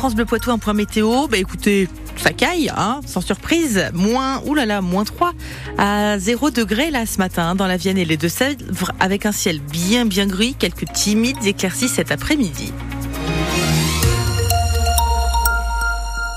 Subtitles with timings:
[0.00, 1.28] France Bleu Poitou, un point météo.
[1.28, 1.86] Bah écoutez,
[2.16, 3.90] ça caille, hein, sans surprise.
[3.92, 5.32] Moins, oulala, moins 3
[5.76, 9.60] à 0 degré là ce matin dans la Vienne et les Deux-Sèvres, avec un ciel
[9.60, 12.72] bien bien gris, quelques timides éclaircies cet après-midi.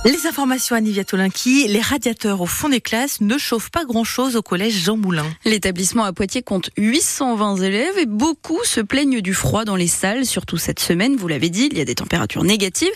[0.05, 4.35] Les informations à Nivia Tolinki, les radiateurs au fond des classes ne chauffent pas grand-chose
[4.35, 5.25] au collège Jean Moulin.
[5.45, 10.25] L'établissement à Poitiers compte 820 élèves et beaucoup se plaignent du froid dans les salles,
[10.25, 12.91] surtout cette semaine, vous l'avez dit, il y a des températures négatives.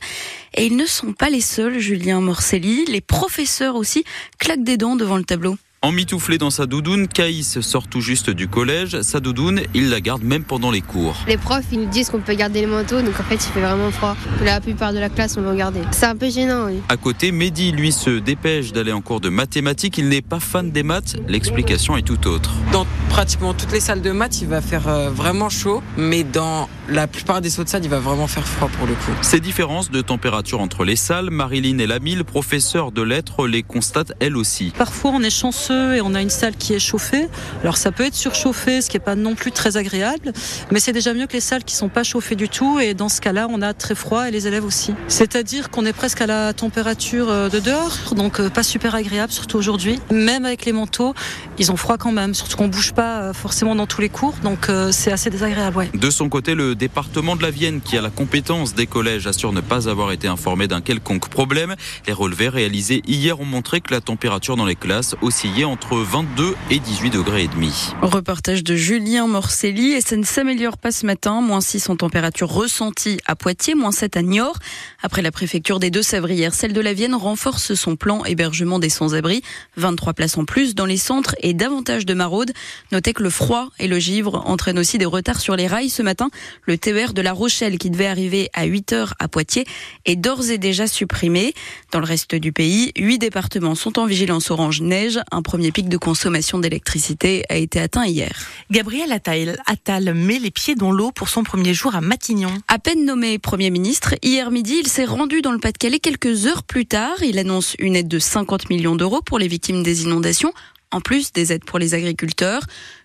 [0.56, 4.04] Et ils ne sont pas les seuls, Julien Morcelli, les professeurs aussi
[4.38, 5.56] claquent des dents devant le tableau.
[5.84, 9.00] Emmitouflé dans sa doudoune, Caïs sort tout juste du collège.
[9.02, 11.16] Sa doudoune, il la garde même pendant les cours.
[11.28, 13.62] Les profs, ils nous disent qu'on peut garder les manteaux, donc en fait, il fait
[13.62, 14.18] vraiment froid.
[14.44, 15.82] La plupart de la classe, on va garder.
[15.92, 16.82] C'est un peu gênant, oui.
[16.90, 20.00] À côté, Mehdi, lui, se dépêche d'aller en cours de mathématiques.
[20.00, 21.16] Il n'est pas fan des maths.
[21.28, 22.50] L'explication est tout autre.
[22.72, 26.70] Dans pratiquement toutes les salles de maths, il va faire euh, vraiment chaud, mais dans
[26.90, 29.12] la plupart des autres salles, il va vraiment faire froid pour le coup.
[29.22, 34.14] Ces différences de température entre les salles, Marilyn et Lamille, professeur de lettres, les constatent
[34.20, 34.74] elle aussi.
[34.76, 37.28] Parfois, on est chanceux et on a une salle qui est chauffée.
[37.62, 40.32] Alors ça peut être surchauffé, ce qui n'est pas non plus très agréable,
[40.72, 42.80] mais c'est déjà mieux que les salles qui sont pas chauffées du tout.
[42.80, 44.94] Et dans ce cas-là, on a très froid et les élèves aussi.
[45.08, 49.32] C'est-à-dire qu'on est presque à la température euh, de dehors, donc euh, pas super agréable,
[49.32, 50.00] surtout aujourd'hui.
[50.12, 51.14] Même avec les manteaux,
[51.58, 54.36] ils ont froid quand même, surtout qu'on bouge pas euh, forcément dans tous les cours,
[54.44, 55.88] donc c'est assez désagréable.
[55.94, 59.54] De son côté, le département de la Vienne, qui a la compétence des collèges, assure
[59.54, 61.76] ne pas avoir été informé d'un quelconque problème.
[62.06, 66.56] Les relevés réalisés hier ont montré que la température dans les classes oscillait entre 22
[66.70, 67.92] et 18 degrés et demi.
[68.02, 71.42] Reportage de Julien Morcelli et ça ne s'améliore pas ce matin.
[71.42, 74.58] Moins 6 en température ressentie à Poitiers, moins 7 à Niort.
[75.02, 78.90] Après la préfecture des Deux-Sèvres hier, celle de la Vienne renforce son plan hébergement des
[78.90, 79.42] sans-abri.
[79.78, 82.52] 23 places en plus dans les centres et davantage de maraudes.
[82.92, 86.04] Notez que le froid et le givre entraînent aussi des retards sur les rails ce
[86.04, 86.30] matin.
[86.66, 89.66] Le TER de La Rochelle qui devait arriver à 8 heures à Poitiers
[90.06, 91.54] est d'ores et déjà supprimé.
[91.92, 95.20] Dans le reste du pays, 8 départements sont en vigilance orange neige.
[95.48, 98.34] Premier pic de consommation d'électricité a été atteint hier.
[98.70, 102.52] Gabriel Attal, Attal met les pieds dans l'eau pour son premier jour à Matignon.
[102.68, 106.64] À peine nommé Premier ministre, hier midi, il s'est rendu dans le Pas-de-Calais quelques heures
[106.64, 107.24] plus tard.
[107.24, 110.52] Il annonce une aide de 50 millions d'euros pour les victimes des inondations
[110.92, 112.62] en plus des aides pour les agriculteurs.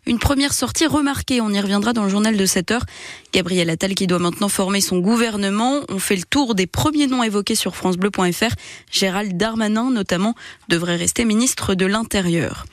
[0.06, 2.86] Une première sortie remarquée, on y reviendra dans le journal de 7 heures.
[3.32, 5.80] Gabriel Attal qui doit maintenant former son gouvernement.
[5.88, 8.54] On fait le tour des premiers noms évoqués sur francebleu.fr.
[8.90, 10.34] Gérald Darmanin notamment
[10.68, 12.66] devrait rester ministre de l'Intérieur.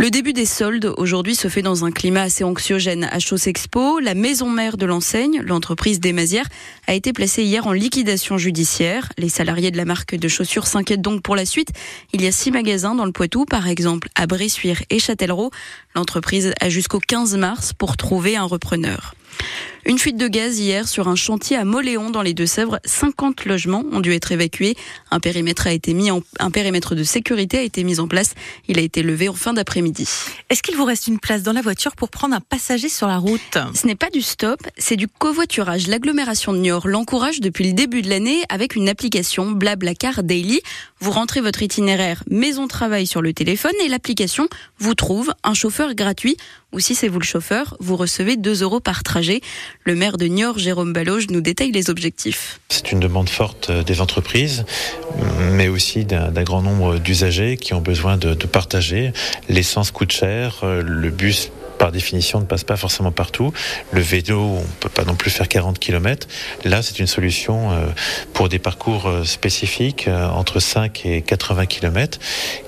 [0.00, 3.08] Le début des soldes aujourd'hui se fait dans un climat assez anxiogène.
[3.10, 6.46] À Expo, la maison mère de l'enseigne, l'entreprise des Mazières,
[6.86, 9.08] a été placée hier en liquidation judiciaire.
[9.18, 11.70] Les salariés de la marque de chaussures s'inquiètent donc pour la suite.
[12.12, 15.50] Il y a six magasins dans le Poitou, par exemple à Bressuire et Châtellerault.
[15.96, 19.16] L'entreprise a jusqu'au 15 mars pour trouver un repreneur.
[19.88, 22.78] Une fuite de gaz hier sur un chantier à Moléon dans les Deux-Sèvres.
[22.84, 24.76] 50 logements ont dû être évacués.
[25.10, 28.34] Un périmètre a été mis en, un périmètre de sécurité a été mis en place.
[28.68, 30.06] Il a été levé en fin d'après-midi.
[30.50, 33.16] Est-ce qu'il vous reste une place dans la voiture pour prendre un passager sur la
[33.16, 33.56] route?
[33.74, 35.86] Ce n'est pas du stop, c'est du covoiturage.
[35.86, 40.60] L'agglomération de Niort l'encourage depuis le début de l'année avec une application Blablacar Daily.
[41.00, 46.36] Vous rentrez votre itinéraire maison-travail sur le téléphone et l'application vous trouve un chauffeur gratuit
[46.72, 49.40] ou si c'est vous le chauffeur, vous recevez 2 euros par trajet.
[49.88, 52.60] Le maire de Niort, Jérôme Baloge, nous détaille les objectifs.
[52.68, 54.66] C'est une demande forte des entreprises,
[55.52, 59.14] mais aussi d'un grand nombre d'usagers qui ont besoin de, partager.
[59.48, 63.52] L'essence coûte cher, le bus par définition, ne passe pas forcément partout.
[63.92, 66.26] Le vélo, on peut pas non plus faire 40 km.
[66.64, 67.70] Là, c'est une solution
[68.34, 72.18] pour des parcours spécifiques entre 5 et 80 km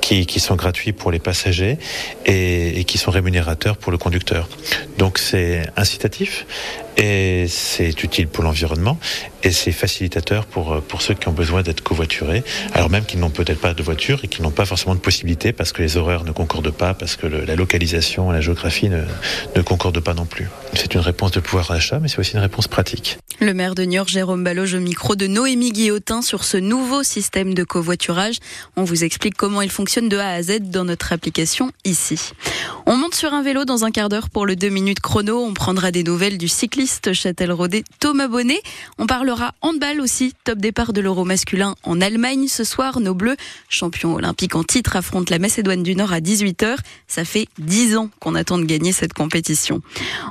[0.01, 1.77] qui, sont gratuits pour les passagers
[2.25, 4.49] et qui sont rémunérateurs pour le conducteur.
[4.97, 6.47] Donc c'est incitatif
[7.01, 8.99] et c'est utile pour l'environnement
[9.43, 12.45] et c'est facilitateur pour, pour ceux qui ont besoin d'être covoiturés,
[12.75, 15.55] alors même qu'ils n'ont peut-être pas de voiture et qu'ils n'ont pas forcément de possibilité
[15.55, 19.03] parce que les horaires ne concordent pas, parce que le, la localisation, la géographie ne,
[19.57, 20.49] ne concordent pas non plus.
[20.75, 23.17] C'est une réponse de pouvoir d'achat, mais c'est aussi une réponse pratique.
[23.41, 27.55] Le maire de Niort, Jérôme Baloge, au micro de Noémie Guillotin sur ce nouveau système
[27.55, 28.37] de covoiturage.
[28.77, 32.33] On vous explique comment il fonctionne de A à Z dans notre application ici.
[32.85, 35.43] On monte sur un vélo dans un quart d'heure pour le 2 minutes chrono.
[35.43, 38.61] On prendra des nouvelles du cycliste Châtel-Rodé Thomas Bonnet.
[38.99, 40.35] On parlera handball aussi.
[40.45, 43.01] Top départ de l'euro masculin en Allemagne ce soir.
[43.01, 43.37] Nos Bleus,
[43.69, 46.77] champions olympiques en titre, affrontent la Macédoine du Nord à 18h.
[47.07, 49.83] Ça fait 10 ans qu'on attend de gagner cette compétition.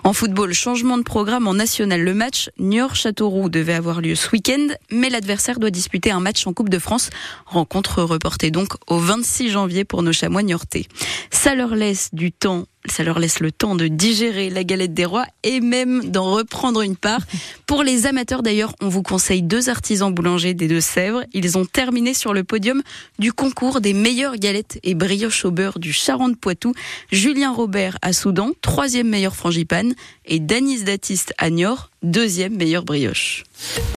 [0.03, 2.01] En football, changement de programme en national.
[2.01, 6.53] Le match Niort-Châteauroux devait avoir lieu ce week-end, mais l'adversaire doit disputer un match en
[6.53, 7.09] Coupe de France.
[7.45, 10.85] Rencontre reportée donc au 26 janvier pour nos chamois niortais.
[11.31, 15.05] Ça leur laisse du temps Ça leur laisse le temps de digérer la galette des
[15.05, 17.21] rois et même d'en reprendre une part.
[17.67, 21.23] Pour les amateurs d'ailleurs, on vous conseille deux artisans boulangers des Deux-Sèvres.
[21.33, 22.81] Ils ont terminé sur le podium
[23.19, 26.73] du concours des meilleures galettes et brioches au beurre du Charente-Poitou.
[27.11, 29.93] Julien Robert à Soudan, troisième meilleur frangipane,
[30.25, 33.43] et Danis Datiste à Niort, deuxième meilleure brioche.